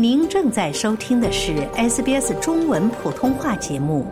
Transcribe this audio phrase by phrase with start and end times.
[0.00, 4.06] 您正在收听的是 SBS 中文普通话节目。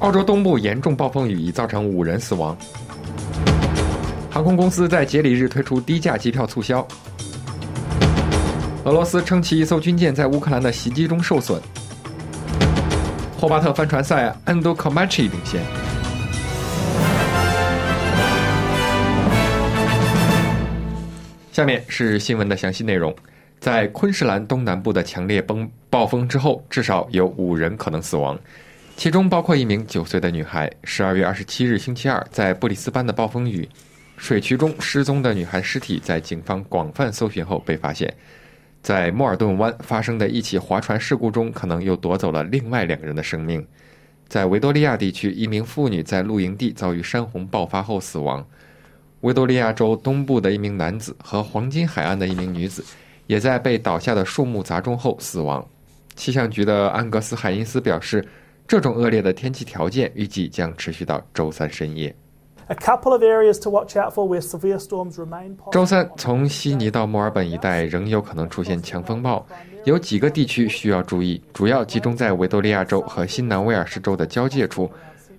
[0.00, 2.54] 澳洲东部严重暴风雨已造成五人死亡。
[4.28, 6.86] 航空公司在节礼日推出低价机票促销。
[8.88, 11.60] 俄罗斯称其一艘军舰在乌克兰的袭击中受损。
[13.38, 15.60] 霍巴特帆船赛，安多科马奇领先。
[21.52, 23.14] 下面是新闻的详细内容。
[23.60, 28.38] 在昆士兰东南部的强烈崩暴风之后，至少有五人可能死亡，
[28.96, 30.72] 其中包括一名九岁的女孩。
[30.84, 33.68] 十二月二十七日星期二，在布里斯班的暴风雨
[34.16, 38.10] 水渠中失踪的女孩尸体，在警方广泛搜寻后被发现。
[38.88, 43.62] 在莫尔顿湾发生的一起划船事故中，可能又夺走了另外两个人的生命。
[44.28, 48.42] 在维多利亚地区，一名妇女在露营地遭遇山洪爆发后死亡。
[49.20, 52.82] 维多利亚州东部的一名男子和黄金海岸的一名女子，
[53.26, 55.62] 也在被倒下的树木砸中后死亡。
[56.16, 58.26] 气象局的安格斯·海因斯表示，
[58.66, 62.16] 这种恶劣的天气条件预计将持续到周三深夜。
[65.72, 69.46] 周三，从悉尼到墨尔本一带仍有可能出现强风暴，
[69.84, 74.90] 有几个地区需要注意，主要集中在维多利亚州和新南威尔士州的交界处。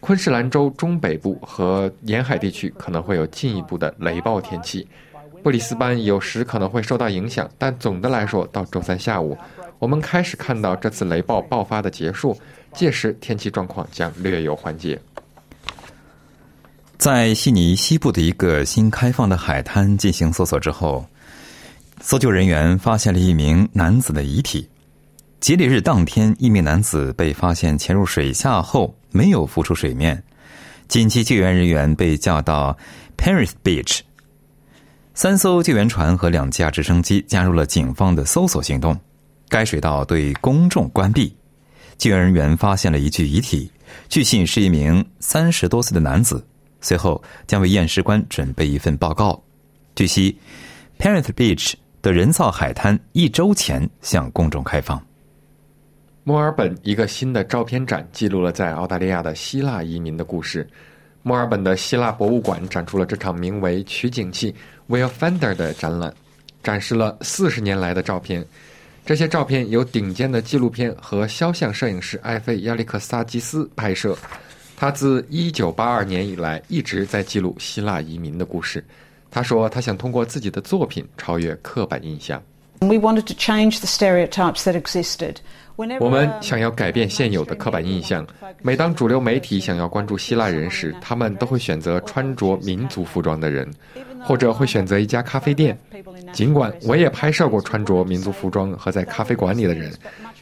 [0.00, 4.86] 昆士兰州中北部和沿海地区可能会有进一步的雷暴天气。
[5.42, 9.34] 布里斯班有时可能会受到影响，但总的来说，到周三下午，
[9.78, 12.36] 我们开始看到这次雷暴爆发的结束，
[12.74, 15.00] 届时天气状况将略有缓解。
[17.04, 21.06] 在悉尼西部的一个新开放的海滩进行搜索之后，
[22.00, 24.66] 搜救人员发现了一名男子的遗体。
[25.38, 30.24] 节礼日当天，一名男子被发现潜入水下后没有浮出水面，
[30.88, 32.74] 紧急救援人员被叫到
[33.18, 34.00] Paris Beach。
[35.12, 38.98] 三艘救援船和两架直升机加入了警方的搜索行动。
[39.50, 41.36] 该水道对公众关闭。
[41.98, 43.70] 救援人员发现了一具遗体，
[44.08, 46.42] 据信是一名三十多岁的男子。
[46.84, 49.42] 随后将为验尸官准备一份报告。
[49.96, 50.38] 据悉
[50.98, 51.72] ，Parent Beach
[52.02, 55.02] 的人造海滩一周前向公众开放。
[56.24, 60.68] 墨尔本一个新的照片展记录了在澳大利亚的希腊移民的故事。
[61.22, 64.54] 墨尔本的希腊博物馆展出了这场名为“取景器
[64.90, 66.12] Will Finder” 的展览，
[66.62, 68.44] 展示了四十年来的照片。
[69.06, 74.14] 这些照片由顶尖的纪录片和肖像摄影师艾菲亚历克萨基斯拍摄。
[74.76, 78.84] 他自1982年以来一直在记录希腊移民的故事。
[79.30, 82.40] 他说：“他想通过自己的作品超越刻板印象。”
[85.98, 88.24] 我们想要改变现有的刻板印象。
[88.62, 93.68] 每当主流媒体想要关注希腊人时，他们都会选择穿着民族服装的人，
[94.20, 95.76] 或者会选择一家咖啡店。
[96.32, 99.92] 尽管我也拍摄过穿着民族服装和在咖啡馆里的人，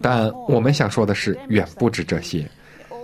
[0.00, 2.44] 但我们想说的是，远不止这些。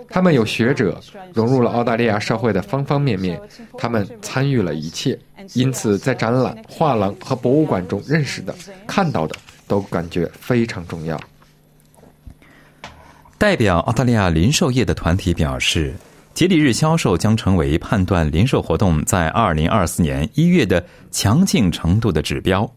[0.09, 0.99] 他们有学者
[1.33, 3.39] 融入了澳大利亚社会的方方面面，
[3.77, 5.17] 他们参与了一切，
[5.53, 8.55] 因此在展览、画廊和博物馆中认识的、
[8.87, 9.35] 看到的，
[9.67, 11.19] 都感觉非常重要。
[13.37, 15.93] 代表澳大利亚零售业的团体表示，
[16.33, 22.67] 节礼日销售将成为判断零售活动在二零二四年一月的强劲程度的指标。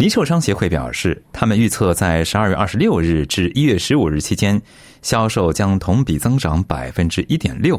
[0.00, 4.58] 零售商协会表示，他们预测在十二月二十六日至一月十五日期间，
[5.02, 7.78] 销售将同比增长百分之一点六。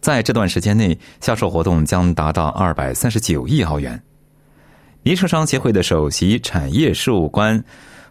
[0.00, 4.02] 在这段时间内，销售活动将达到二百三十九亿澳元。
[5.02, 7.62] 零售商协会的首席产业事务官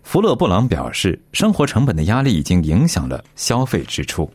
[0.03, 4.31] 弗勒布朗表示，生活成本的压力已经影响了消费支出。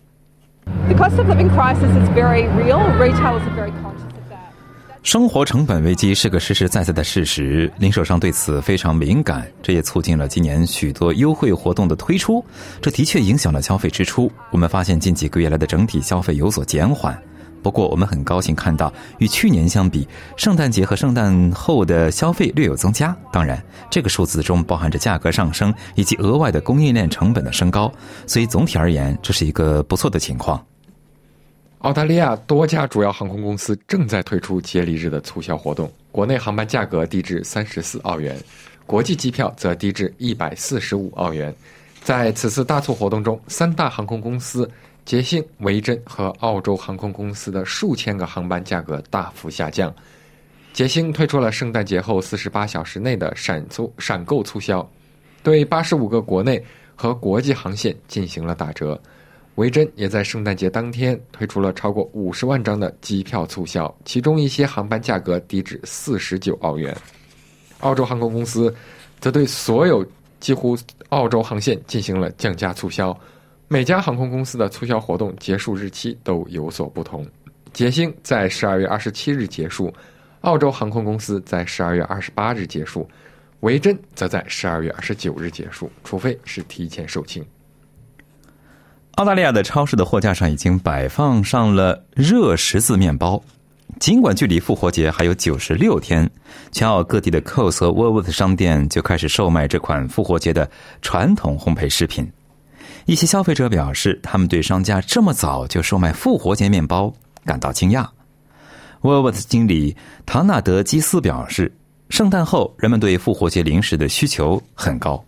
[5.09, 12.45] 生活成本危机是个实实在在的事实，零售商对此非常敏感，这也促进了今年许多优惠活动的推出。
[12.83, 14.31] 这的确影响了消费支出。
[14.51, 17.19] 我们发现近几个月来的整体消费有所减缓，
[17.63, 20.07] 不过我们很高兴看到，与去年相比，
[20.37, 23.17] 圣诞节和圣诞后的消费略有增加。
[23.33, 23.59] 当然，
[23.91, 27.91] 这个数字中包含着价格上升以及额外的供应链成本的升高，
[28.27, 30.63] 所以总体而言，这是一个不错的情况。
[31.81, 38.37] 澳大利亚多家主要航空公司正在推出节礼日的促销活动，国内航班价格低至三十四澳元，
[38.85, 41.55] 国际机票则低至一百四十五澳元。
[42.03, 44.69] 在此次大促活动中，三大航空公司
[45.05, 49.95] 捷星、维珍和澳洲航空公司的数千个航班价格大幅下降。
[50.73, 54.89] 捷星推出了圣诞节后四十八小时内的闪促闪购促销，
[55.45, 56.61] 对八十五个国内
[56.97, 59.01] 和国际航线进行了打折。
[59.59, 66.97] 维珍也在圣诞节当天推出了超过五十万张的机票促销，其中一些航班价格低至四十九澳元。
[67.81, 68.73] 澳洲航空公司
[69.19, 70.07] 则对所有
[70.39, 70.79] 几乎
[71.09, 73.13] 澳洲航线进行了降价促销，
[73.67, 77.27] 每家航空公司的促销活动结束日期都有所不同。
[77.73, 79.93] 捷星在十二月二十七日结束，
[80.43, 83.09] 澳洲航空公司在十二月二十八日结束，
[83.59, 87.45] 维珍则在十二月二十九日结束，除非是提前售罄。
[89.19, 93.43] 澳大利亚的超市的货架上已经摆放上了热十字面包。
[93.99, 96.31] 尽管距离复活节还有九十六天，
[96.71, 100.71] 全澳各地的 Coles 和 wolworth 商店就开始售卖这款复活节的
[101.03, 102.31] 传统烘焙食品。
[103.07, 107.13] 一些消费者表示，他们对商家这么早就售卖复活节面包
[107.45, 108.07] 感到惊讶。
[109.03, 111.73] wolworth 的经理唐纳德基斯表示，
[112.09, 115.25] 圣诞后人们对复活节零食的需求很高。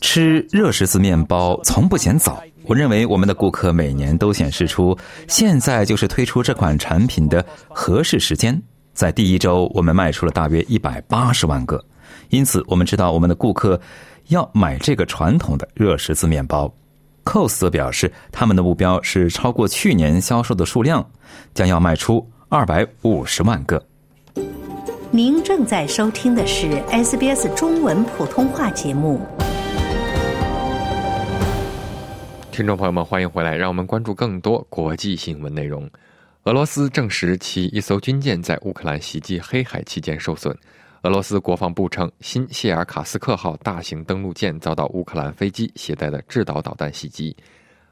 [0.00, 2.42] 吃热十字面包从不嫌早。
[2.64, 4.96] 我认为我们的顾客每年都显示出
[5.28, 8.60] 现在就是推出这款产品的合适时间。
[8.92, 11.82] 在第一周，我们卖出了大约一百八十万个，
[12.28, 13.80] 因此我们知道我们的顾客
[14.28, 16.72] 要买这个传统的热十字面包。
[17.24, 21.08] Cos 则表示，他们的目标是超过去年销售的数量，
[21.54, 23.82] 将要卖出二百五十万个。
[25.14, 29.20] 您正在收听的是 SBS 中文普通话节目。
[32.50, 35.86] 听众朋友们，欢迎回来，让我们关注更多国际新闻内容。
[36.44, 40.56] 俄罗斯证实其一艘军舰在乌克兰袭击黑海期间受损。
[41.02, 47.36] 俄罗斯国防部称，新谢尔卡斯克号大型登陆舰遭到乌克兰飞机携带的制导导弹袭击。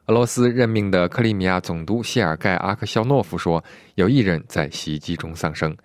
[0.07, 3.63] 俄罗斯任命的克里米亚总督谢尔盖阿克肖诺夫说，
[3.97, 5.77] 有一人在袭击中丧生。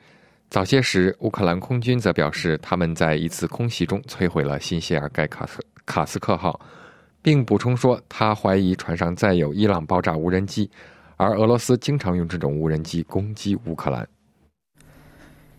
[0.56, 6.58] 早些时，乌克兰空军则表示，他们在一次空袭中摧毁了新谢尔盖卡斯卡斯克号，
[7.22, 10.72] 并补充说，他怀疑船上载有伊朗爆炸无人机，
[11.18, 14.08] 而俄罗斯经常用这种无人机攻击乌克兰。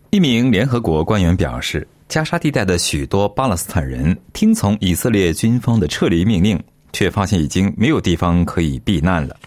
[0.09, 6.59] 一名联合国官员表示，加沙地带的许多巴勒斯坦人听从以色列军方的撤离命令，
[6.91, 9.37] 却发现已经没有地方可以避难了。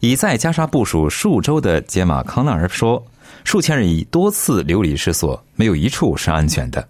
[0.00, 3.06] 已在加沙部署数周的杰马康纳尔说。
[3.44, 6.88] 数千人已多次流离失所，没有一处是安全的。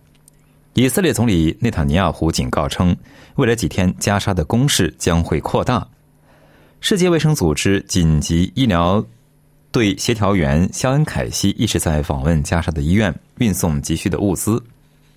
[0.73, 2.97] 以色列总理内塔尼亚胡警告称，
[3.35, 5.87] 未来几天加沙的攻势将会扩大。
[6.81, 9.05] 世界卫生组织紧急医疗
[9.71, 14.63] 队协调员肖恩凯西一直在访问加沙的医院，运送急需的物资。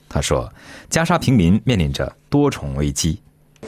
[0.10, 0.52] 他说，
[0.90, 3.20] 加沙平民面临着多重危机。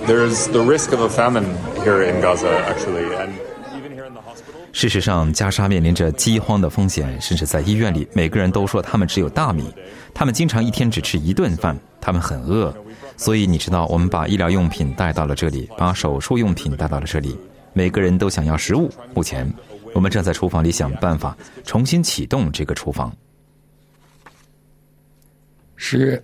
[0.07, 1.45] There's the risk of a famine
[1.83, 3.05] here in Gaza, actually,
[4.79, 9.69] 事实上，加沙面临着饥荒的风险，甚至在医院里，每个人都说他们只有大米，
[10.13, 12.73] 他们经常一天只吃一顿饭，他们很饿。
[13.17, 17.37] 所以你知道，我们把医疗用品带到了这里，把手术用品带到了这里，
[17.73, 18.89] 每个人都想要食物。
[19.13, 19.53] 目前，
[19.93, 23.13] 我们正在厨房里想办法重新启动这个厨房。
[25.75, 26.23] 十月，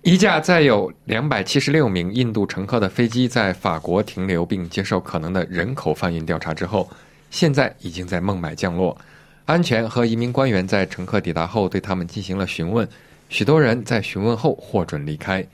[0.00, 6.88] 一架载有两百七十六名印度乘客的飞机在法国停留并接受可能的人口贩运调查之后。
[7.30, 8.96] 现在已经在孟买降落，
[9.44, 12.88] 安全和移民官员在乘客抵达后对他们进行了询问，
[13.28, 15.46] 许多人在询问后获准离开。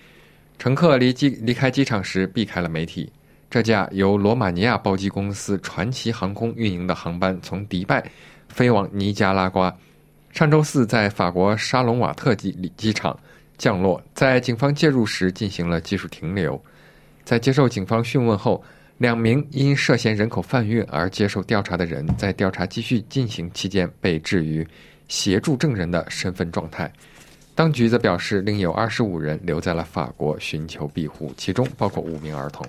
[0.59, 3.11] 乘客离机离开机场时避开了媒体。
[3.51, 8.03] 这架由罗马尼亚包机公司传奇航空运营的航班从迪拜
[8.49, 9.75] 飞往尼加拉瓜，
[10.31, 13.19] 上周四在法国沙龙瓦特机机场
[13.59, 16.63] 降落，在警方介入时进行了技术停留。
[17.25, 18.63] 在接受警方讯问后。
[19.03, 24.65] 两名因涉嫌人口贩运而接受调查的人，在调查继续进行期间被置于
[25.09, 26.89] 协助证人的身份状态。
[27.53, 32.65] 当局则表示，另有二十五人留在了法国寻求庇护，其中包括五名儿童。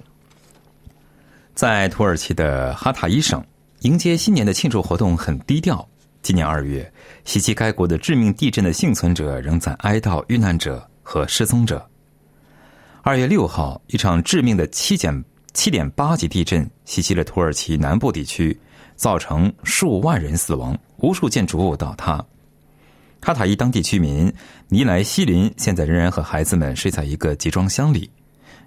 [1.54, 3.46] 在土耳其的哈塔伊省，
[3.82, 5.88] 迎接新年的庆祝活动很低调。
[6.24, 6.92] 今年二月，
[7.26, 11.88] 袭击该国的致命地震的幸存者仍在哀悼遇难者和失踪者。
[13.04, 15.24] 二月六号，一场致命的七减。
[15.54, 18.60] 七点八级地震袭击了土耳其南部地区，
[18.96, 22.24] 造成数万人死亡，无数建筑物倒塌。
[23.22, 24.34] 卡塔伊当地居民
[24.68, 28.10] 尼莱西林现在仍然和孩子们睡在一个集装箱里，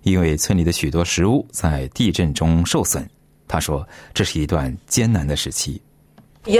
[0.02, 3.06] 因为村里的许多食物在地震中受损。
[3.48, 5.82] 他说：“这是一段艰难的时期。”
[6.46, 6.56] I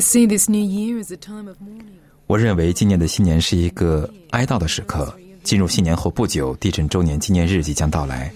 [0.00, 1.96] see this new year as a time of mourning.
[2.26, 5.14] 我认为今年的新年是一个哀悼的时刻。
[5.46, 8.32] 进入新年后不久，地震周年纪念日即将到来，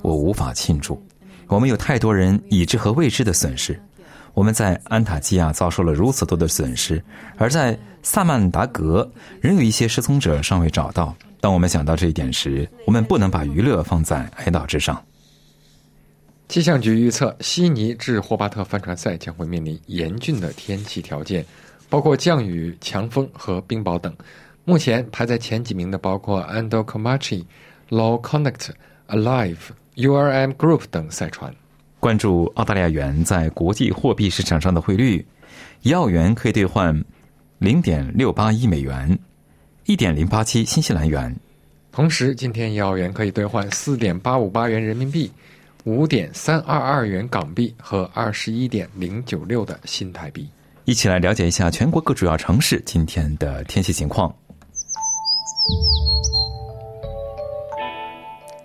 [0.00, 1.04] 我无法庆祝。
[1.48, 3.76] 我们有太多人已知和未知的损失，
[4.32, 7.02] 我们在安塔基亚遭受了如此多的损失，
[7.36, 9.10] 而在萨曼达格
[9.40, 11.12] 仍有一些失踪者尚未找到。
[11.40, 15.04] 当我们想到这一点时，我们不能把娱乐放在哀悼之上。
[16.48, 21.44] 气象局预测，悉尼至霍巴特帆船赛将会面临严峻的天气条件，
[21.90, 24.14] 包括降雨、强风和冰雹等。
[24.68, 27.44] 目前排在前几名的包括 Ando Comanche、
[27.88, 28.70] Law Connect、
[29.06, 29.56] Alive、
[29.94, 31.54] URM Group 等赛船。
[32.00, 35.24] 关注澳大利亚元在国际货币市场上的汇率，
[35.82, 37.04] 一澳元可以兑换
[37.58, 39.16] 零点六八一美元，
[39.84, 41.34] 一点零八七新西兰元。
[41.92, 45.30] 同时，今天一澳元可以兑换四点八五八元人民币。
[45.84, 50.48] 五点三二二元港币和二十一点零九六的新台币，
[50.84, 54.34] 一起来了解一下全国各主要城市今天的天气情况。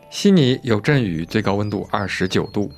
[0.10, 2.70] 悉尼有阵雨，最高温度二十九度；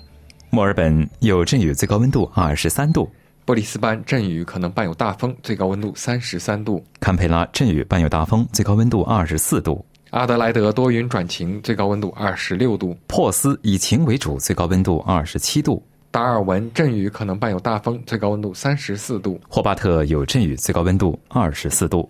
[0.49, 3.09] 墨尔本有阵雨，最高温度二十三度；
[3.43, 9.85] 布里斯班阵雨可能伴有大风，最高温度三十三度；堪培拉阵雨伴有大风，最高温度二十四度。
[10.11, 15.81] 阿德莱德多云转晴，最高温度二十六度；珀斯以晴为主，最高温度二十七度；
[16.11, 22.09] 达尔文阵雨可能伴有大风，最高温度三十四度；霍巴特有阵雨，最高温度二十四度。